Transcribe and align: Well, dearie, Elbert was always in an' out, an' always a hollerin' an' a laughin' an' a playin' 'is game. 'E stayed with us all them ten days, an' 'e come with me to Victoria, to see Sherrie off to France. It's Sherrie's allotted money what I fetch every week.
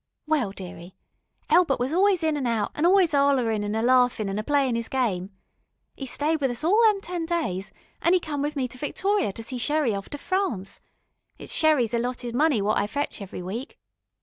Well, 0.25 0.49
dearie, 0.49 0.95
Elbert 1.47 1.79
was 1.79 1.93
always 1.93 2.23
in 2.23 2.35
an' 2.35 2.47
out, 2.47 2.71
an' 2.73 2.87
always 2.87 3.13
a 3.13 3.17
hollerin' 3.17 3.63
an' 3.63 3.75
a 3.75 3.83
laughin' 3.83 4.29
an' 4.29 4.39
a 4.39 4.43
playin' 4.43 4.75
'is 4.75 4.89
game. 4.89 5.29
'E 5.95 6.07
stayed 6.07 6.41
with 6.41 6.49
us 6.49 6.63
all 6.63 6.81
them 6.85 7.01
ten 7.01 7.27
days, 7.27 7.71
an' 8.01 8.15
'e 8.15 8.19
come 8.19 8.41
with 8.41 8.55
me 8.55 8.67
to 8.69 8.79
Victoria, 8.79 9.31
to 9.31 9.43
see 9.43 9.59
Sherrie 9.59 9.93
off 9.93 10.09
to 10.09 10.17
France. 10.17 10.81
It's 11.37 11.53
Sherrie's 11.53 11.93
allotted 11.93 12.33
money 12.33 12.63
what 12.63 12.79
I 12.79 12.87
fetch 12.87 13.21
every 13.21 13.43
week. 13.43 13.77